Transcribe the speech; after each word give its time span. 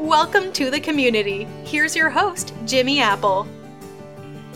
Welcome 0.00 0.52
to 0.54 0.70
the 0.70 0.80
community. 0.80 1.44
Here's 1.62 1.94
your 1.94 2.08
host, 2.08 2.54
Jimmy 2.64 3.00
Apple. 3.00 3.46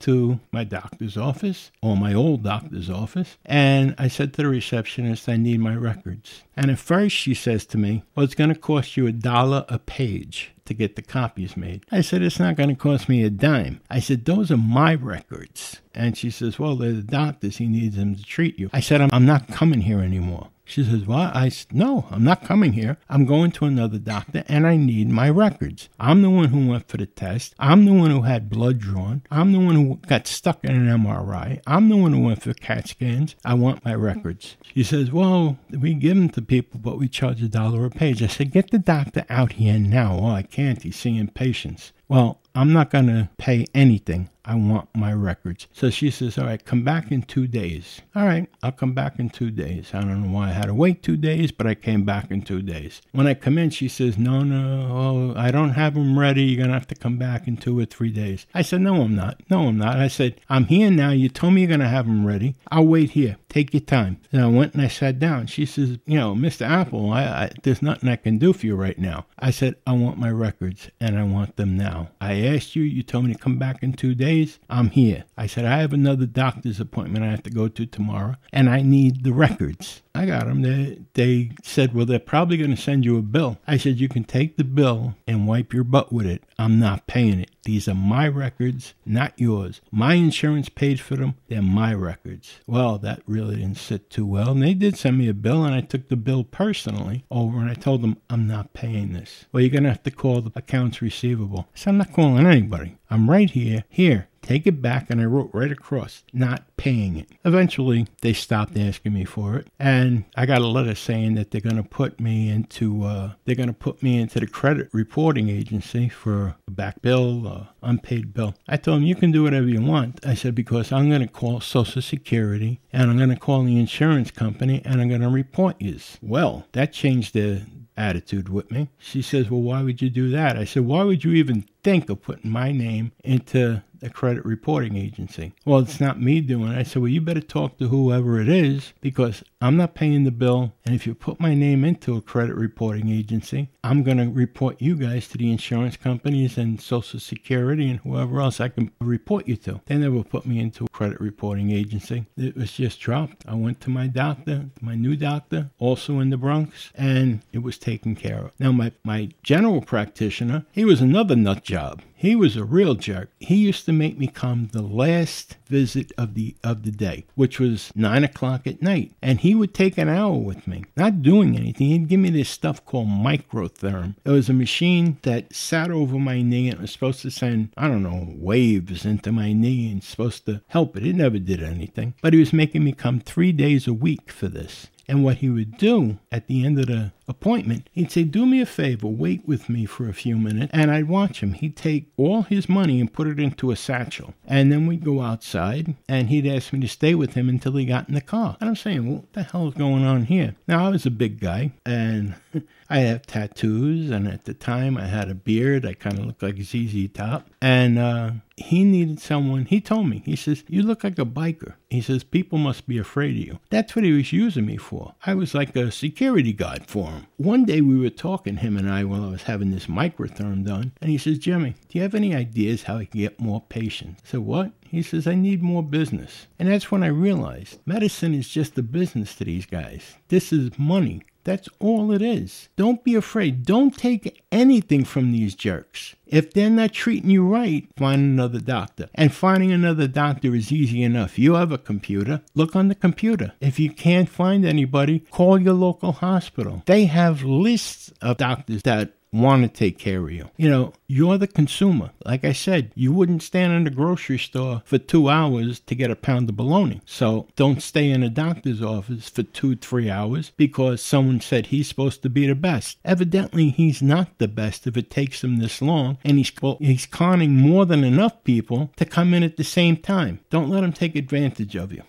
to 0.00 0.40
my 0.52 0.64
doctor's 0.64 1.16
office, 1.16 1.70
or 1.82 1.96
my 1.96 2.14
old 2.14 2.42
doctor's 2.42 2.90
office, 2.90 3.36
and 3.44 3.94
I 3.98 4.08
said 4.08 4.34
to 4.34 4.42
the 4.42 4.48
receptionist, 4.48 5.28
I 5.28 5.36
need 5.36 5.60
my 5.60 5.74
records. 5.74 6.42
And 6.56 6.70
at 6.70 6.78
first 6.78 7.16
she 7.16 7.34
says 7.34 7.66
to 7.66 7.78
me, 7.78 8.02
Well, 8.14 8.24
it's 8.24 8.34
going 8.34 8.52
to 8.52 8.58
cost 8.58 8.96
you 8.96 9.06
a 9.06 9.12
dollar 9.12 9.64
a 9.68 9.78
page 9.78 10.52
to 10.70 10.74
get 10.74 10.94
the 10.96 11.02
copies 11.02 11.56
made. 11.56 11.84
I 11.90 12.00
said, 12.00 12.22
It's 12.22 12.38
not 12.38 12.56
going 12.56 12.68
to 12.68 12.76
cost 12.76 13.08
me 13.08 13.24
a 13.24 13.30
dime. 13.30 13.80
I 13.90 13.98
said, 13.98 14.24
Those 14.24 14.50
are 14.50 14.56
my 14.56 14.94
records. 14.94 15.80
And 15.94 16.16
she 16.16 16.30
says, 16.30 16.58
Well, 16.58 16.76
they're 16.76 16.92
the 16.92 17.02
doctor's. 17.02 17.56
He 17.56 17.66
needs 17.66 17.96
them 17.96 18.14
to 18.14 18.22
treat 18.22 18.58
you. 18.58 18.70
I 18.72 18.80
said, 18.80 19.00
I'm, 19.00 19.10
I'm 19.12 19.26
not 19.26 19.48
coming 19.48 19.82
here 19.82 20.00
anymore. 20.00 20.48
She 20.70 20.84
says, 20.84 21.04
Well, 21.04 21.32
I 21.34 21.50
No, 21.72 22.06
I'm 22.12 22.22
not 22.22 22.44
coming 22.44 22.74
here. 22.74 22.96
I'm 23.08 23.26
going 23.26 23.50
to 23.52 23.64
another 23.64 23.98
doctor 23.98 24.44
and 24.46 24.68
I 24.68 24.76
need 24.76 25.08
my 25.08 25.28
records. 25.28 25.88
I'm 25.98 26.22
the 26.22 26.30
one 26.30 26.50
who 26.50 26.68
went 26.68 26.86
for 26.86 26.96
the 26.96 27.06
test. 27.06 27.56
I'm 27.58 27.86
the 27.86 27.92
one 27.92 28.12
who 28.12 28.22
had 28.22 28.48
blood 28.48 28.78
drawn. 28.78 29.22
I'm 29.32 29.50
the 29.50 29.58
one 29.58 29.74
who 29.74 29.96
got 30.06 30.28
stuck 30.28 30.64
in 30.64 30.70
an 30.70 30.86
MRI. 30.86 31.60
I'm 31.66 31.88
the 31.88 31.96
one 31.96 32.12
who 32.12 32.20
went 32.20 32.42
for 32.42 32.54
CAT 32.54 32.86
scans. 32.86 33.34
I 33.44 33.54
want 33.54 33.84
my 33.84 33.94
records. 33.94 34.56
She 34.62 34.84
says, 34.84 35.10
Well, 35.10 35.58
we 35.76 35.92
give 35.94 36.16
them 36.16 36.28
to 36.30 36.42
people, 36.42 36.78
but 36.78 36.98
we 36.98 37.08
charge 37.08 37.42
a 37.42 37.48
dollar 37.48 37.84
a 37.84 37.90
page. 37.90 38.22
I 38.22 38.28
said, 38.28 38.52
Get 38.52 38.70
the 38.70 38.78
doctor 38.78 39.24
out 39.28 39.54
here 39.54 39.76
now. 39.76 40.20
Oh, 40.22 40.30
I 40.30 40.42
can't. 40.42 40.80
He's 40.84 40.94
seeing 40.94 41.26
patients. 41.28 41.92
Well, 42.06 42.40
I'm 42.54 42.72
not 42.72 42.90
going 42.90 43.06
to 43.06 43.28
pay 43.38 43.66
anything. 43.74 44.28
I 44.44 44.54
want 44.54 44.88
my 44.94 45.12
records. 45.12 45.66
So 45.72 45.90
she 45.90 46.10
says, 46.10 46.38
All 46.38 46.46
right, 46.46 46.64
come 46.64 46.82
back 46.82 47.12
in 47.12 47.22
two 47.22 47.46
days. 47.46 48.00
All 48.16 48.24
right, 48.24 48.48
I'll 48.62 48.72
come 48.72 48.94
back 48.94 49.18
in 49.18 49.30
two 49.30 49.50
days. 49.50 49.90
I 49.92 50.00
don't 50.00 50.22
know 50.22 50.34
why 50.34 50.48
I 50.48 50.52
had 50.52 50.66
to 50.66 50.74
wait 50.74 51.02
two 51.02 51.16
days, 51.16 51.52
but 51.52 51.66
I 51.66 51.74
came 51.74 52.04
back 52.04 52.30
in 52.30 52.42
two 52.42 52.62
days. 52.62 53.02
When 53.12 53.26
I 53.26 53.34
come 53.34 53.58
in, 53.58 53.70
she 53.70 53.86
says, 53.86 54.18
No, 54.18 54.42
no, 54.42 54.88
oh, 54.90 55.34
I 55.38 55.50
don't 55.50 55.70
have 55.70 55.94
them 55.94 56.18
ready. 56.18 56.42
You're 56.42 56.56
going 56.56 56.70
to 56.70 56.74
have 56.74 56.88
to 56.88 56.94
come 56.94 57.18
back 57.18 57.46
in 57.46 57.58
two 57.58 57.78
or 57.78 57.84
three 57.84 58.10
days. 58.10 58.46
I 58.54 58.62
said, 58.62 58.80
No, 58.80 59.02
I'm 59.02 59.14
not. 59.14 59.40
No, 59.50 59.68
I'm 59.68 59.78
not. 59.78 59.98
I 59.98 60.08
said, 60.08 60.40
I'm 60.48 60.64
here 60.64 60.90
now. 60.90 61.10
You 61.10 61.28
told 61.28 61.52
me 61.52 61.60
you're 61.60 61.68
going 61.68 61.80
to 61.80 61.88
have 61.88 62.06
them 62.06 62.26
ready. 62.26 62.56
I'll 62.72 62.86
wait 62.86 63.10
here. 63.10 63.36
Take 63.48 63.74
your 63.74 63.82
time. 63.82 64.20
And 64.32 64.42
I 64.42 64.46
went 64.46 64.74
and 64.74 64.82
I 64.82 64.88
sat 64.88 65.18
down. 65.18 65.46
She 65.46 65.66
says, 65.66 65.98
You 66.06 66.18
know, 66.18 66.34
Mr. 66.34 66.66
Apple, 66.68 67.12
I, 67.12 67.22
I, 67.22 67.50
there's 67.62 67.82
nothing 67.82 68.08
I 68.08 68.16
can 68.16 68.38
do 68.38 68.52
for 68.52 68.66
you 68.66 68.74
right 68.74 68.98
now. 68.98 69.26
I 69.38 69.50
said, 69.50 69.76
I 69.86 69.92
want 69.92 70.18
my 70.18 70.30
records 70.30 70.90
and 70.98 71.18
I 71.18 71.24
want 71.24 71.56
them 71.56 71.76
now. 71.76 72.10
I 72.20 72.32
asked 72.46 72.76
you, 72.76 72.82
you 72.82 73.02
told 73.02 73.24
me 73.24 73.32
to 73.32 73.38
come 73.38 73.58
back 73.58 73.82
in 73.82 73.92
two 73.92 74.14
days. 74.14 74.58
I'm 74.68 74.90
here. 74.90 75.24
I 75.36 75.46
said, 75.46 75.64
I 75.64 75.78
have 75.80 75.92
another 75.92 76.26
doctor's 76.26 76.80
appointment 76.80 77.24
I 77.24 77.30
have 77.30 77.42
to 77.44 77.50
go 77.50 77.68
to 77.68 77.86
tomorrow, 77.86 78.36
and 78.52 78.68
I 78.68 78.82
need 78.82 79.24
the 79.24 79.32
records. 79.32 80.02
I 80.14 80.26
got 80.26 80.46
them. 80.46 80.62
They, 80.62 81.00
they 81.14 81.52
said, 81.62 81.94
Well, 81.94 82.06
they're 82.06 82.18
probably 82.18 82.56
going 82.56 82.74
to 82.74 82.80
send 82.80 83.04
you 83.04 83.16
a 83.16 83.22
bill. 83.22 83.58
I 83.66 83.76
said, 83.76 84.00
You 84.00 84.08
can 84.08 84.24
take 84.24 84.56
the 84.56 84.64
bill 84.64 85.14
and 85.26 85.46
wipe 85.46 85.72
your 85.72 85.84
butt 85.84 86.12
with 86.12 86.26
it. 86.26 86.42
I'm 86.58 86.78
not 86.78 87.06
paying 87.06 87.40
it. 87.40 87.50
These 87.70 87.86
are 87.86 87.94
my 87.94 88.26
records, 88.26 88.94
not 89.06 89.32
yours. 89.36 89.80
My 89.92 90.14
insurance 90.14 90.68
paid 90.68 90.98
for 90.98 91.14
them. 91.14 91.36
They're 91.46 91.62
my 91.62 91.94
records. 91.94 92.58
Well, 92.66 92.98
that 92.98 93.22
really 93.26 93.58
didn't 93.58 93.76
sit 93.76 94.10
too 94.10 94.26
well. 94.26 94.50
And 94.50 94.60
they 94.60 94.74
did 94.74 94.96
send 94.96 95.18
me 95.18 95.28
a 95.28 95.34
bill, 95.34 95.62
and 95.62 95.72
I 95.72 95.80
took 95.80 96.08
the 96.08 96.16
bill 96.16 96.42
personally 96.42 97.24
over 97.30 97.60
and 97.60 97.70
I 97.70 97.74
told 97.74 98.02
them, 98.02 98.16
I'm 98.28 98.48
not 98.48 98.72
paying 98.72 99.12
this. 99.12 99.44
Well, 99.52 99.60
you're 99.60 99.70
going 99.70 99.84
to 99.84 99.90
have 99.90 100.02
to 100.02 100.10
call 100.10 100.40
the 100.40 100.50
accounts 100.56 101.00
receivable. 101.00 101.68
So 101.72 101.92
I'm 101.92 101.98
not 101.98 102.12
calling 102.12 102.44
anybody. 102.44 102.96
I'm 103.08 103.30
right 103.30 103.48
here. 103.48 103.84
Here, 103.88 104.26
take 104.42 104.66
it 104.66 104.82
back, 104.82 105.08
and 105.08 105.20
I 105.20 105.26
wrote 105.26 105.50
right 105.52 105.70
across, 105.70 106.24
not 106.32 106.64
paying 106.80 107.18
it. 107.18 107.28
Eventually, 107.44 108.06
they 108.22 108.32
stopped 108.32 108.74
asking 108.78 109.12
me 109.12 109.26
for 109.26 109.56
it, 109.56 109.68
and 109.78 110.24
I 110.34 110.46
got 110.46 110.62
a 110.62 110.66
letter 110.66 110.94
saying 110.94 111.34
that 111.34 111.50
they're 111.50 111.60
going 111.60 111.76
to 111.76 111.82
put 111.82 112.18
me 112.18 112.48
into 112.48 113.04
uh, 113.04 113.32
they're 113.44 113.54
going 113.54 113.68
to 113.68 113.74
put 113.74 114.02
me 114.02 114.18
into 114.18 114.40
the 114.40 114.46
credit 114.46 114.88
reporting 114.92 115.50
agency 115.50 116.08
for 116.08 116.56
a 116.66 116.70
back 116.70 117.02
bill, 117.02 117.46
uh, 117.46 117.64
unpaid 117.82 118.32
bill. 118.32 118.54
I 118.66 118.78
told 118.78 118.98
them 118.98 119.06
you 119.06 119.14
can 119.14 119.30
do 119.30 119.42
whatever 119.42 119.66
you 119.66 119.82
want. 119.82 120.24
I 120.26 120.32
said 120.32 120.54
because 120.54 120.90
I'm 120.90 121.10
going 121.10 121.20
to 121.20 121.28
call 121.28 121.60
Social 121.60 122.00
Security 122.00 122.80
and 122.94 123.10
I'm 123.10 123.18
going 123.18 123.28
to 123.28 123.36
call 123.36 123.62
the 123.62 123.78
insurance 123.78 124.30
company 124.30 124.80
and 124.84 125.02
I'm 125.02 125.08
going 125.08 125.20
to 125.20 125.28
report 125.28 125.76
you. 125.80 125.98
Well, 126.22 126.66
that 126.72 126.92
changed 126.92 127.34
the 127.34 127.62
attitude 128.00 128.48
with 128.48 128.70
me. 128.70 128.88
She 128.98 129.22
says, 129.22 129.50
Well, 129.50 129.60
why 129.60 129.82
would 129.82 130.00
you 130.00 130.10
do 130.10 130.30
that? 130.30 130.56
I 130.56 130.64
said, 130.64 130.86
Why 130.86 131.02
would 131.02 131.24
you 131.24 131.32
even 131.32 131.66
think 131.82 132.08
of 132.08 132.22
putting 132.22 132.50
my 132.50 132.72
name 132.72 133.12
into 133.22 133.82
the 134.00 134.10
credit 134.10 134.44
reporting 134.44 134.96
agency? 134.96 135.52
Well, 135.64 135.80
it's 135.80 136.00
not 136.00 136.20
me 136.20 136.40
doing 136.40 136.69
it. 136.70 136.78
I 136.78 136.82
said, 136.82 137.02
Well, 137.02 137.10
you 137.10 137.20
better 137.20 137.40
talk 137.40 137.78
to 137.78 137.88
whoever 137.88 138.40
it 138.40 138.48
is 138.48 138.92
because 139.00 139.42
I'm 139.60 139.76
not 139.76 139.94
paying 139.94 140.24
the 140.24 140.30
bill. 140.30 140.72
And 140.84 140.94
if 140.94 141.06
you 141.06 141.14
put 141.14 141.40
my 141.40 141.54
name 141.54 141.84
into 141.84 142.16
a 142.16 142.22
credit 142.22 142.56
reporting 142.56 143.10
agency, 143.10 143.68
I'm 143.84 144.02
going 144.02 144.16
to 144.18 144.30
report 144.30 144.80
you 144.80 144.96
guys 144.96 145.28
to 145.28 145.38
the 145.38 145.50
insurance 145.50 145.96
companies 145.96 146.56
and 146.56 146.80
Social 146.80 147.20
Security 147.20 147.90
and 147.90 148.00
whoever 148.00 148.40
else 148.40 148.60
I 148.60 148.68
can 148.68 148.90
report 149.00 149.46
you 149.46 149.56
to. 149.56 149.80
Then 149.86 150.00
they 150.00 150.08
never 150.08 150.24
put 150.24 150.46
me 150.46 150.58
into 150.58 150.84
a 150.84 150.88
credit 150.88 151.20
reporting 151.20 151.70
agency. 151.70 152.26
It 152.36 152.56
was 152.56 152.72
just 152.72 153.00
dropped. 153.00 153.44
I 153.46 153.54
went 153.54 153.80
to 153.82 153.90
my 153.90 154.06
doctor, 154.06 154.66
my 154.80 154.94
new 154.94 155.16
doctor, 155.16 155.70
also 155.78 156.20
in 156.20 156.30
the 156.30 156.36
Bronx, 156.36 156.90
and 156.94 157.42
it 157.52 157.58
was 157.62 157.78
taken 157.78 158.14
care 158.14 158.46
of. 158.46 158.52
Now, 158.58 158.72
my, 158.72 158.92
my 159.04 159.30
general 159.42 159.82
practitioner, 159.82 160.64
he 160.72 160.84
was 160.84 161.00
another 161.00 161.36
nut 161.36 161.64
job. 161.64 162.02
He 162.14 162.36
was 162.36 162.54
a 162.54 162.64
real 162.64 162.96
jerk. 162.96 163.30
He 163.38 163.56
used 163.56 163.86
to 163.86 163.92
make 163.92 164.18
me 164.18 164.26
come 164.26 164.68
the 164.72 164.82
last 164.82 165.56
visit 165.66 166.12
of 166.18 166.34
the 166.34 166.54
of 166.62 166.82
the 166.82 166.90
day, 166.90 167.24
which 167.34 167.58
was 167.58 167.92
nine 167.94 168.24
o'clock 168.24 168.66
at 168.66 168.82
night, 168.82 169.12
and 169.22 169.40
he 169.40 169.54
would 169.54 169.74
take 169.74 169.98
an 169.98 170.08
hour 170.08 170.36
with 170.36 170.66
me, 170.66 170.84
not 170.96 171.22
doing 171.22 171.56
anything. 171.56 171.88
He'd 171.88 172.08
give 172.08 172.20
me 172.20 172.30
this 172.30 172.48
stuff 172.48 172.84
called 172.84 173.08
microtherm. 173.08 174.16
It 174.24 174.30
was 174.30 174.48
a 174.48 174.54
machine 174.54 175.18
that 175.22 175.54
sat 175.54 175.90
over 175.90 176.18
my 176.18 176.42
knee 176.42 176.68
and 176.68 176.78
it 176.78 176.82
was 176.82 176.92
supposed 176.92 177.22
to 177.22 177.30
send 177.30 177.70
I 177.76 177.88
don't 177.88 178.02
know 178.02 178.34
waves 178.36 179.04
into 179.04 179.32
my 179.32 179.52
knee 179.52 179.90
and 179.90 180.02
supposed 180.02 180.46
to 180.46 180.62
help 180.68 180.96
it. 180.96 181.06
It 181.06 181.16
never 181.16 181.38
did 181.38 181.62
anything, 181.62 182.14
but 182.22 182.32
he 182.32 182.40
was 182.40 182.52
making 182.52 182.84
me 182.84 182.92
come 182.92 183.20
three 183.20 183.52
days 183.52 183.86
a 183.86 183.92
week 183.92 184.30
for 184.30 184.48
this. 184.48 184.88
And 185.08 185.24
what 185.24 185.38
he 185.38 185.50
would 185.50 185.76
do 185.76 186.20
at 186.30 186.46
the 186.46 186.64
end 186.64 186.78
of 186.78 186.86
the 186.86 187.10
appointment, 187.30 187.88
he'd 187.92 188.10
say, 188.10 188.24
Do 188.24 188.44
me 188.44 188.60
a 188.60 188.66
favor, 188.66 189.06
wait 189.06 189.46
with 189.46 189.68
me 189.68 189.86
for 189.86 190.08
a 190.08 190.12
few 190.12 190.36
minutes. 190.36 190.70
And 190.74 190.90
I'd 190.90 191.08
watch 191.08 191.42
him. 191.42 191.54
He'd 191.54 191.76
take 191.76 192.10
all 192.16 192.42
his 192.42 192.68
money 192.68 193.00
and 193.00 193.12
put 193.12 193.28
it 193.28 193.40
into 193.40 193.70
a 193.70 193.76
satchel. 193.76 194.34
And 194.44 194.70
then 194.70 194.86
we'd 194.86 195.04
go 195.04 195.22
outside 195.22 195.94
and 196.08 196.28
he'd 196.28 196.46
ask 196.46 196.72
me 196.72 196.80
to 196.80 196.88
stay 196.88 197.14
with 197.14 197.34
him 197.34 197.48
until 197.48 197.76
he 197.76 197.86
got 197.86 198.08
in 198.08 198.14
the 198.14 198.20
car. 198.20 198.56
And 198.60 198.68
I'm 198.68 198.76
saying, 198.76 199.10
What 199.10 199.32
the 199.32 199.44
hell 199.44 199.68
is 199.68 199.74
going 199.74 200.04
on 200.04 200.24
here? 200.24 200.56
Now, 200.68 200.84
I 200.84 200.90
was 200.90 201.06
a 201.06 201.10
big 201.10 201.40
guy 201.40 201.72
and 201.86 202.34
I 202.90 202.98
have 202.98 203.26
tattoos. 203.26 204.10
And 204.10 204.28
at 204.28 204.44
the 204.44 204.54
time, 204.54 204.98
I 204.98 205.06
had 205.06 205.30
a 205.30 205.34
beard. 205.34 205.86
I 205.86 205.94
kind 205.94 206.18
of 206.18 206.26
looked 206.26 206.42
like 206.42 206.60
ZZ 206.60 207.08
Top. 207.14 207.48
And, 207.62 207.98
uh, 207.98 208.32
he 208.60 208.84
needed 208.84 209.20
someone. 209.20 209.64
He 209.64 209.80
told 209.80 210.08
me, 210.08 210.22
he 210.24 210.36
says, 210.36 210.64
You 210.68 210.82
look 210.82 211.02
like 211.02 211.18
a 211.18 211.24
biker. 211.24 211.74
He 211.88 212.00
says, 212.00 212.22
People 212.22 212.58
must 212.58 212.86
be 212.86 212.98
afraid 212.98 213.30
of 213.30 213.46
you. 213.46 213.58
That's 213.70 213.96
what 213.96 214.04
he 214.04 214.12
was 214.12 214.32
using 214.32 214.66
me 214.66 214.76
for. 214.76 215.14
I 215.24 215.34
was 215.34 215.54
like 215.54 215.74
a 215.74 215.90
security 215.90 216.52
guard 216.52 216.86
for 216.86 217.10
him. 217.10 217.19
One 217.36 217.64
day 217.64 217.80
we 217.80 217.98
were 217.98 218.10
talking, 218.10 218.56
him 218.58 218.76
and 218.76 218.90
I, 218.90 219.04
while 219.04 219.24
I 219.24 219.30
was 219.30 219.42
having 219.44 219.70
this 219.70 219.86
microtherm 219.86 220.64
done, 220.64 220.92
and 221.00 221.10
he 221.10 221.18
says, 221.18 221.38
Jimmy, 221.38 221.74
do 221.88 221.98
you 221.98 222.02
have 222.02 222.14
any 222.14 222.34
ideas 222.34 222.84
how 222.84 222.96
I 222.96 223.04
can 223.04 223.20
get 223.20 223.40
more 223.40 223.60
patients? 223.68 224.22
I 224.24 224.28
said, 224.30 224.40
What? 224.40 224.72
He 224.82 225.02
says, 225.02 225.26
I 225.26 225.34
need 225.36 225.62
more 225.62 225.84
business. 225.84 226.48
And 226.58 226.68
that's 226.68 226.90
when 226.90 227.04
I 227.04 227.08
realized 227.08 227.78
medicine 227.86 228.34
is 228.34 228.48
just 228.48 228.76
a 228.76 228.82
business 228.82 229.36
to 229.36 229.44
these 229.44 229.66
guys. 229.66 230.16
This 230.28 230.52
is 230.52 230.78
money. 230.78 231.22
That's 231.44 231.68
all 231.78 232.12
it 232.12 232.22
is. 232.22 232.68
Don't 232.76 233.02
be 233.02 233.14
afraid. 233.14 233.64
Don't 233.64 233.96
take 233.96 234.42
anything 234.52 235.04
from 235.04 235.32
these 235.32 235.54
jerks. 235.54 236.14
If 236.26 236.52
they're 236.52 236.70
not 236.70 236.92
treating 236.92 237.30
you 237.30 237.46
right, 237.46 237.88
find 237.96 238.20
another 238.20 238.60
doctor. 238.60 239.08
And 239.14 239.32
finding 239.32 239.72
another 239.72 240.06
doctor 240.06 240.54
is 240.54 240.70
easy 240.70 241.02
enough. 241.02 241.38
You 241.38 241.54
have 241.54 241.72
a 241.72 241.78
computer, 241.78 242.42
look 242.54 242.76
on 242.76 242.88
the 242.88 242.94
computer. 242.94 243.52
If 243.60 243.80
you 243.80 243.90
can't 243.90 244.28
find 244.28 244.64
anybody, 244.64 245.20
call 245.30 245.60
your 245.60 245.74
local 245.74 246.12
hospital. 246.12 246.82
They 246.86 247.06
have 247.06 247.42
lists 247.42 248.12
of 248.20 248.36
doctors 248.36 248.82
that 248.82 249.14
want 249.32 249.62
to 249.62 249.68
take 249.68 249.98
care 249.98 250.22
of 250.22 250.32
you. 250.32 250.50
You 250.56 250.68
know, 250.68 250.92
you're 251.06 251.38
the 251.38 251.46
consumer. 251.46 252.10
Like 252.24 252.44
I 252.44 252.52
said, 252.52 252.92
you 252.94 253.12
wouldn't 253.12 253.42
stand 253.42 253.72
in 253.72 253.84
the 253.84 253.90
grocery 253.90 254.38
store 254.38 254.82
for 254.84 254.98
two 254.98 255.28
hours 255.28 255.80
to 255.80 255.94
get 255.94 256.10
a 256.10 256.16
pound 256.16 256.48
of 256.48 256.56
bologna. 256.56 257.00
So 257.04 257.46
don't 257.56 257.82
stay 257.82 258.10
in 258.10 258.22
a 258.22 258.28
doctor's 258.28 258.82
office 258.82 259.28
for 259.28 259.42
two, 259.42 259.76
three 259.76 260.10
hours 260.10 260.52
because 260.56 261.02
someone 261.02 261.40
said 261.40 261.66
he's 261.66 261.88
supposed 261.88 262.22
to 262.22 262.30
be 262.30 262.46
the 262.46 262.54
best. 262.54 262.98
Evidently, 263.04 263.70
he's 263.70 264.02
not 264.02 264.38
the 264.38 264.48
best 264.48 264.86
if 264.86 264.96
it 264.96 265.10
takes 265.10 265.44
him 265.44 265.58
this 265.58 265.80
long, 265.80 266.18
and 266.24 266.38
he's 266.38 266.52
well, 266.60 266.78
he's 266.80 267.06
conning 267.06 267.56
more 267.56 267.86
than 267.86 268.04
enough 268.04 268.42
people 268.44 268.90
to 268.96 269.04
come 269.04 269.34
in 269.34 269.42
at 269.42 269.56
the 269.56 269.64
same 269.64 269.96
time. 269.96 270.40
Don't 270.50 270.70
let 270.70 270.84
him 270.84 270.92
take 270.92 271.16
advantage 271.16 271.76
of 271.76 271.92
you. 271.92 272.02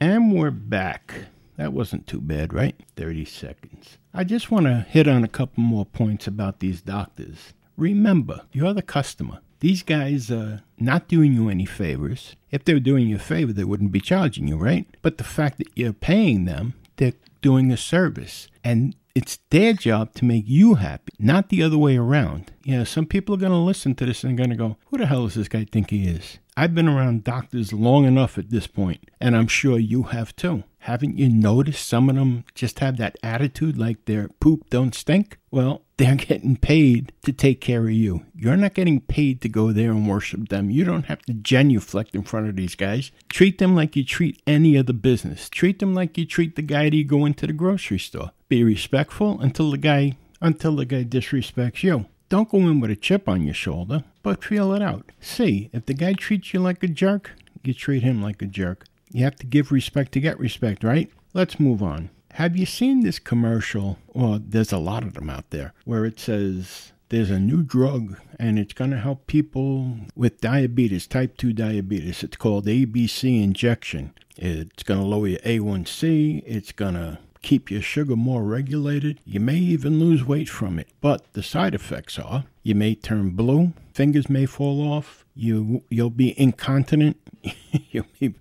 And 0.00 0.34
we're 0.34 0.50
back. 0.50 1.14
That 1.56 1.72
wasn't 1.72 2.06
too 2.06 2.20
bad, 2.20 2.52
right? 2.52 2.74
30 2.96 3.24
seconds. 3.24 3.98
I 4.12 4.24
just 4.24 4.50
want 4.50 4.66
to 4.66 4.86
hit 4.88 5.06
on 5.06 5.22
a 5.24 5.28
couple 5.28 5.62
more 5.62 5.86
points 5.86 6.26
about 6.26 6.60
these 6.60 6.82
doctors. 6.82 7.52
Remember, 7.76 8.42
you're 8.52 8.74
the 8.74 8.82
customer. 8.82 9.40
These 9.60 9.82
guys 9.82 10.30
are 10.30 10.62
not 10.78 11.06
doing 11.06 11.34
you 11.34 11.48
any 11.48 11.66
favors. 11.66 12.34
If 12.50 12.64
they 12.64 12.74
were 12.74 12.80
doing 12.80 13.06
you 13.06 13.16
a 13.16 13.20
favor, 13.20 13.52
they 13.52 13.64
wouldn't 13.64 13.92
be 13.92 14.00
charging 14.00 14.48
you, 14.48 14.56
right? 14.56 14.86
But 15.02 15.18
the 15.18 15.24
fact 15.24 15.58
that 15.58 15.68
you're 15.76 15.92
paying 15.92 16.46
them, 16.46 16.74
they're 16.96 17.12
doing 17.42 17.70
a 17.70 17.76
service. 17.76 18.48
And 18.64 18.96
it's 19.14 19.38
their 19.50 19.72
job 19.72 20.14
to 20.14 20.24
make 20.24 20.44
you 20.46 20.74
happy, 20.74 21.12
not 21.18 21.48
the 21.48 21.62
other 21.62 21.78
way 21.78 21.96
around. 21.96 22.52
Know, 22.64 22.84
some 22.84 23.06
people 23.06 23.34
are 23.34 23.38
going 23.38 23.52
to 23.52 23.58
listen 23.58 23.94
to 23.96 24.06
this 24.06 24.24
and 24.24 24.36
going 24.36 24.50
to 24.50 24.56
go, 24.56 24.76
who 24.86 24.98
the 24.98 25.06
hell 25.06 25.24
does 25.24 25.34
this 25.34 25.48
guy 25.48 25.66
think 25.70 25.90
he 25.90 26.06
is? 26.08 26.38
I've 26.56 26.74
been 26.74 26.88
around 26.88 27.24
doctors 27.24 27.72
long 27.72 28.04
enough 28.04 28.38
at 28.38 28.50
this 28.50 28.66
point, 28.66 29.10
and 29.20 29.36
I'm 29.36 29.48
sure 29.48 29.78
you 29.78 30.04
have 30.04 30.36
too. 30.36 30.64
Haven't 30.80 31.18
you 31.18 31.28
noticed 31.28 31.86
some 31.86 32.08
of 32.10 32.16
them 32.16 32.44
just 32.54 32.80
have 32.80 32.96
that 32.98 33.16
attitude 33.22 33.78
like 33.78 34.04
their 34.04 34.28
poop 34.40 34.68
don't 34.68 34.94
stink? 34.94 35.38
Well, 35.50 35.81
they're 36.02 36.16
getting 36.16 36.56
paid 36.56 37.12
to 37.22 37.32
take 37.32 37.60
care 37.60 37.84
of 37.84 37.92
you. 37.92 38.26
You're 38.34 38.56
not 38.56 38.74
getting 38.74 39.00
paid 39.00 39.40
to 39.42 39.48
go 39.48 39.70
there 39.70 39.92
and 39.92 40.08
worship 40.08 40.48
them. 40.48 40.68
You 40.68 40.84
don't 40.84 41.04
have 41.04 41.22
to 41.26 41.32
genuflect 41.32 42.16
in 42.16 42.24
front 42.24 42.48
of 42.48 42.56
these 42.56 42.74
guys. 42.74 43.12
Treat 43.28 43.58
them 43.58 43.76
like 43.76 43.94
you 43.94 44.04
treat 44.04 44.42
any 44.44 44.76
other 44.76 44.92
business. 44.92 45.48
Treat 45.48 45.78
them 45.78 45.94
like 45.94 46.18
you 46.18 46.26
treat 46.26 46.56
the 46.56 46.62
guy 46.62 46.90
that 46.90 46.96
you 46.96 47.04
go 47.04 47.24
into 47.24 47.46
the 47.46 47.52
grocery 47.52 48.00
store. 48.00 48.32
Be 48.48 48.64
respectful 48.64 49.40
until 49.40 49.70
the 49.70 49.78
guy 49.78 50.16
until 50.40 50.74
the 50.74 50.84
guy 50.84 51.04
disrespects 51.04 51.84
you. 51.84 52.06
Don't 52.28 52.50
go 52.50 52.58
in 52.58 52.80
with 52.80 52.90
a 52.90 52.96
chip 52.96 53.28
on 53.28 53.44
your 53.44 53.54
shoulder, 53.54 54.02
but 54.24 54.42
feel 54.42 54.72
it 54.72 54.82
out. 54.82 55.12
See, 55.20 55.70
if 55.72 55.86
the 55.86 55.94
guy 55.94 56.14
treats 56.14 56.52
you 56.52 56.58
like 56.58 56.82
a 56.82 56.88
jerk, 56.88 57.30
you 57.62 57.74
treat 57.74 58.02
him 58.02 58.20
like 58.20 58.42
a 58.42 58.46
jerk. 58.46 58.86
You 59.12 59.22
have 59.22 59.36
to 59.36 59.46
give 59.46 59.70
respect 59.70 60.10
to 60.12 60.20
get 60.20 60.40
respect, 60.40 60.82
right? 60.82 61.08
Let's 61.32 61.60
move 61.60 61.80
on. 61.80 62.10
Have 62.36 62.56
you 62.56 62.64
seen 62.64 63.02
this 63.02 63.18
commercial? 63.18 63.98
Well, 64.14 64.40
there's 64.42 64.72
a 64.72 64.78
lot 64.78 65.04
of 65.04 65.12
them 65.12 65.28
out 65.28 65.50
there 65.50 65.74
where 65.84 66.06
it 66.06 66.18
says 66.18 66.92
there's 67.10 67.30
a 67.30 67.38
new 67.38 67.62
drug 67.62 68.16
and 68.38 68.58
it's 68.58 68.72
going 68.72 68.90
to 68.90 68.98
help 68.98 69.26
people 69.26 69.98
with 70.16 70.40
diabetes, 70.40 71.06
type 71.06 71.36
2 71.36 71.52
diabetes. 71.52 72.22
It's 72.22 72.38
called 72.38 72.64
ABC 72.64 73.42
injection. 73.42 74.14
It's 74.38 74.82
going 74.82 74.98
to 74.98 75.06
lower 75.06 75.26
your 75.26 75.40
A1C. 75.40 76.42
It's 76.46 76.72
going 76.72 76.94
to 76.94 77.18
keep 77.42 77.70
your 77.70 77.82
sugar 77.82 78.16
more 78.16 78.44
regulated. 78.44 79.20
You 79.26 79.40
may 79.40 79.58
even 79.58 80.00
lose 80.00 80.24
weight 80.24 80.48
from 80.48 80.78
it. 80.78 80.88
But 81.02 81.34
the 81.34 81.42
side 81.42 81.74
effects 81.74 82.18
are 82.18 82.44
you 82.62 82.74
may 82.74 82.94
turn 82.94 83.30
blue, 83.30 83.74
fingers 83.92 84.30
may 84.30 84.46
fall 84.46 84.80
off, 84.80 85.26
you 85.34 85.82
you'll 85.90 86.08
be 86.08 86.38
incontinent, 86.40 87.18
you'll 87.90 88.06
be 88.18 88.34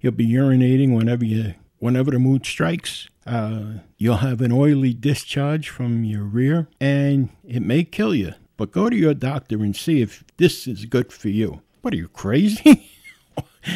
you'll 0.00 0.12
be 0.12 0.28
urinating 0.28 0.94
whenever 0.94 1.24
you 1.24 1.54
whenever 1.78 2.10
the 2.10 2.18
mood 2.18 2.44
strikes. 2.44 3.08
Uh, 3.28 3.80
you'll 3.98 4.16
have 4.16 4.40
an 4.40 4.50
oily 4.50 4.94
discharge 4.94 5.68
from 5.68 6.02
your 6.02 6.22
rear, 6.24 6.66
and 6.80 7.28
it 7.46 7.60
may 7.60 7.84
kill 7.84 8.14
you. 8.14 8.32
But 8.56 8.72
go 8.72 8.88
to 8.88 8.96
your 8.96 9.12
doctor 9.12 9.56
and 9.62 9.76
see 9.76 10.00
if 10.00 10.24
this 10.38 10.66
is 10.66 10.86
good 10.86 11.12
for 11.12 11.28
you. 11.28 11.60
What 11.82 11.92
are 11.92 11.98
you 11.98 12.08
crazy? 12.08 12.90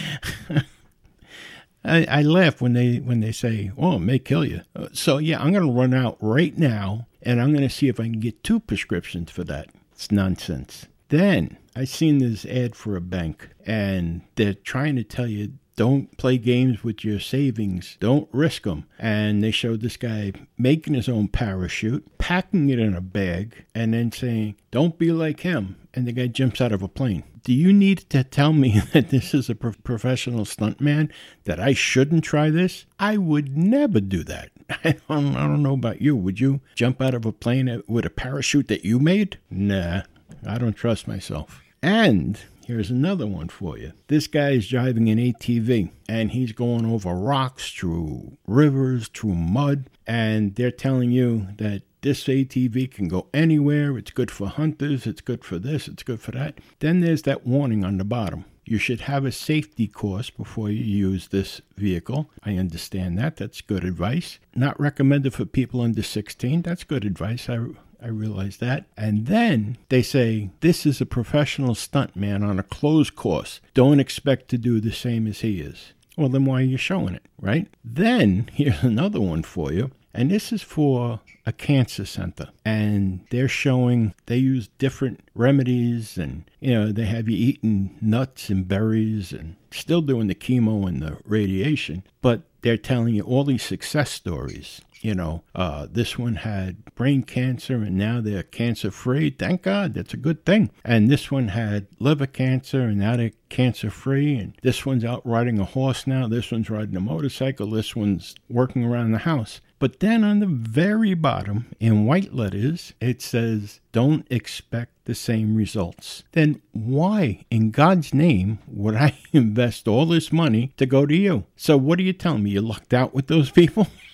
I, 1.84 2.04
I, 2.06 2.22
laugh 2.22 2.62
when 2.62 2.72
they 2.72 2.96
when 2.96 3.20
they 3.20 3.32
say, 3.32 3.72
"Oh, 3.76 3.96
it 3.96 4.00
may 4.00 4.18
kill 4.18 4.44
you." 4.44 4.62
Uh, 4.74 4.88
so 4.94 5.18
yeah, 5.18 5.38
I'm 5.38 5.52
going 5.52 5.66
to 5.66 5.72
run 5.72 5.92
out 5.92 6.16
right 6.20 6.56
now, 6.56 7.06
and 7.20 7.38
I'm 7.38 7.52
going 7.52 7.68
to 7.68 7.74
see 7.74 7.88
if 7.88 8.00
I 8.00 8.04
can 8.04 8.20
get 8.20 8.42
two 8.42 8.58
prescriptions 8.58 9.30
for 9.30 9.44
that. 9.44 9.68
It's 9.92 10.10
nonsense. 10.10 10.86
Then 11.08 11.58
I 11.76 11.84
seen 11.84 12.18
this 12.18 12.46
ad 12.46 12.74
for 12.74 12.96
a 12.96 13.02
bank, 13.02 13.50
and 13.66 14.22
they're 14.36 14.54
trying 14.54 14.96
to 14.96 15.04
tell 15.04 15.26
you 15.26 15.52
don't 15.74 16.16
play 16.18 16.36
games 16.38 16.84
with 16.84 17.04
your 17.04 17.18
savings. 17.18 17.96
Don't 17.98 18.28
risk 18.32 18.64
them. 18.64 18.86
And 18.98 19.42
they 19.42 19.50
showed 19.50 19.80
this 19.80 19.96
guy 19.96 20.32
making 20.58 20.94
his 20.94 21.08
own 21.08 21.28
parachute, 21.28 22.18
packing 22.18 22.68
it 22.68 22.78
in 22.78 22.94
a 22.94 23.00
bag, 23.00 23.64
and 23.74 23.94
then 23.94 24.12
saying, 24.12 24.56
Don't 24.70 24.98
be 24.98 25.12
like 25.12 25.40
him. 25.40 25.76
And 25.94 26.06
the 26.06 26.12
guy 26.12 26.26
jumps 26.26 26.60
out 26.60 26.72
of 26.72 26.82
a 26.82 26.88
plane. 26.88 27.24
Do 27.42 27.52
you 27.52 27.72
need 27.72 27.98
to 28.10 28.22
tell 28.22 28.52
me 28.52 28.80
that 28.92 29.08
this 29.08 29.34
is 29.34 29.50
a 29.50 29.54
pro- 29.54 29.72
professional 29.82 30.44
stuntman, 30.44 31.10
that 31.44 31.58
I 31.58 31.72
shouldn't 31.72 32.24
try 32.24 32.50
this? 32.50 32.86
I 32.98 33.16
would 33.16 33.56
never 33.56 34.00
do 34.00 34.22
that. 34.24 34.50
I 34.84 34.96
don't, 35.08 35.36
I 35.36 35.46
don't 35.46 35.62
know 35.62 35.74
about 35.74 36.00
you. 36.00 36.14
Would 36.14 36.38
you 36.38 36.60
jump 36.74 37.00
out 37.00 37.14
of 37.14 37.26
a 37.26 37.32
plane 37.32 37.82
with 37.88 38.06
a 38.06 38.10
parachute 38.10 38.68
that 38.68 38.84
you 38.84 38.98
made? 38.98 39.38
Nah, 39.50 40.02
I 40.46 40.58
don't 40.58 40.74
trust 40.74 41.08
myself. 41.08 41.62
And 41.82 42.38
Here's 42.66 42.90
another 42.90 43.26
one 43.26 43.48
for 43.48 43.76
you. 43.76 43.92
This 44.06 44.26
guy 44.26 44.50
is 44.50 44.68
driving 44.68 45.08
an 45.08 45.18
ATV 45.18 45.90
and 46.08 46.30
he's 46.30 46.52
going 46.52 46.86
over 46.86 47.12
rocks, 47.14 47.72
through 47.72 48.38
rivers, 48.46 49.08
through 49.08 49.34
mud, 49.34 49.90
and 50.06 50.54
they're 50.54 50.70
telling 50.70 51.10
you 51.10 51.48
that 51.58 51.82
this 52.02 52.24
ATV 52.24 52.90
can 52.90 53.08
go 53.08 53.28
anywhere. 53.34 53.96
It's 53.98 54.10
good 54.10 54.30
for 54.30 54.48
hunters. 54.48 55.06
It's 55.06 55.20
good 55.20 55.44
for 55.44 55.58
this. 55.58 55.88
It's 55.88 56.02
good 56.02 56.20
for 56.20 56.32
that. 56.32 56.58
Then 56.80 57.00
there's 57.00 57.22
that 57.22 57.46
warning 57.46 57.84
on 57.84 57.98
the 57.98 58.04
bottom. 58.04 58.44
You 58.64 58.78
should 58.78 59.02
have 59.02 59.24
a 59.24 59.32
safety 59.32 59.88
course 59.88 60.30
before 60.30 60.70
you 60.70 60.84
use 60.84 61.28
this 61.28 61.60
vehicle. 61.76 62.30
I 62.44 62.56
understand 62.56 63.18
that. 63.18 63.36
That's 63.36 63.60
good 63.60 63.84
advice. 63.84 64.38
Not 64.54 64.78
recommended 64.78 65.34
for 65.34 65.44
people 65.44 65.80
under 65.80 66.02
16. 66.02 66.62
That's 66.62 66.84
good 66.84 67.04
advice. 67.04 67.48
I 67.48 67.58
I 68.02 68.08
realize 68.08 68.56
that. 68.58 68.86
And 68.96 69.26
then 69.26 69.78
they 69.88 70.02
say, 70.02 70.50
this 70.60 70.84
is 70.86 71.00
a 71.00 71.06
professional 71.06 71.74
stuntman 71.74 72.46
on 72.46 72.58
a 72.58 72.64
closed 72.64 73.14
course. 73.14 73.60
Don't 73.74 74.00
expect 74.00 74.48
to 74.48 74.58
do 74.58 74.80
the 74.80 74.92
same 74.92 75.26
as 75.26 75.40
he 75.40 75.60
is. 75.60 75.92
Well, 76.16 76.28
then 76.28 76.44
why 76.44 76.60
are 76.60 76.64
you 76.64 76.76
showing 76.76 77.14
it, 77.14 77.22
right? 77.40 77.68
Then 77.84 78.50
here's 78.52 78.82
another 78.82 79.20
one 79.20 79.42
for 79.42 79.72
you. 79.72 79.90
And 80.14 80.30
this 80.30 80.52
is 80.52 80.62
for 80.62 81.20
a 81.46 81.52
cancer 81.52 82.04
center. 82.04 82.50
And 82.64 83.24
they're 83.30 83.48
showing 83.48 84.14
they 84.26 84.36
use 84.36 84.68
different 84.78 85.20
remedies 85.34 86.18
and, 86.18 86.44
you 86.60 86.74
know, 86.74 86.92
they 86.92 87.06
have 87.06 87.28
you 87.28 87.36
eating 87.36 87.96
nuts 88.00 88.50
and 88.50 88.68
berries 88.68 89.32
and 89.32 89.56
still 89.70 90.02
doing 90.02 90.26
the 90.26 90.34
chemo 90.34 90.86
and 90.86 91.02
the 91.02 91.16
radiation. 91.24 92.02
But 92.20 92.42
they're 92.60 92.76
telling 92.76 93.14
you 93.14 93.22
all 93.22 93.44
these 93.44 93.62
success 93.62 94.10
stories. 94.10 94.82
You 95.02 95.16
know, 95.16 95.42
uh, 95.52 95.88
this 95.90 96.16
one 96.16 96.36
had 96.36 96.84
brain 96.94 97.24
cancer 97.24 97.74
and 97.74 97.98
now 97.98 98.20
they're 98.20 98.44
cancer 98.44 98.92
free. 98.92 99.30
Thank 99.30 99.62
God, 99.62 99.94
that's 99.94 100.14
a 100.14 100.16
good 100.16 100.46
thing. 100.46 100.70
And 100.84 101.10
this 101.10 101.28
one 101.28 101.48
had 101.48 101.88
liver 101.98 102.28
cancer 102.28 102.82
and 102.82 102.98
now 102.98 103.16
they're 103.16 103.32
cancer 103.48 103.90
free. 103.90 104.36
And 104.36 104.54
this 104.62 104.86
one's 104.86 105.04
out 105.04 105.26
riding 105.26 105.58
a 105.58 105.64
horse 105.64 106.06
now. 106.06 106.28
This 106.28 106.52
one's 106.52 106.70
riding 106.70 106.94
a 106.94 107.00
motorcycle. 107.00 107.66
This 107.66 107.96
one's 107.96 108.36
working 108.48 108.84
around 108.84 109.10
the 109.10 109.18
house. 109.18 109.60
But 109.80 109.98
then 109.98 110.22
on 110.22 110.38
the 110.38 110.46
very 110.46 111.14
bottom, 111.14 111.66
in 111.80 112.06
white 112.06 112.32
letters, 112.32 112.92
it 113.00 113.20
says, 113.20 113.80
Don't 113.90 114.24
expect 114.30 114.92
the 115.06 115.14
same 115.16 115.56
results. 115.56 116.22
Then 116.30 116.62
why, 116.70 117.44
in 117.50 117.72
God's 117.72 118.14
name, 118.14 118.60
would 118.68 118.94
I 118.94 119.18
invest 119.32 119.88
all 119.88 120.06
this 120.06 120.30
money 120.30 120.72
to 120.76 120.86
go 120.86 121.06
to 121.06 121.16
you? 121.16 121.46
So 121.56 121.76
what 121.76 121.98
are 121.98 122.02
you 122.02 122.12
telling 122.12 122.44
me? 122.44 122.50
You 122.50 122.60
lucked 122.60 122.94
out 122.94 123.12
with 123.12 123.26
those 123.26 123.50
people? 123.50 123.88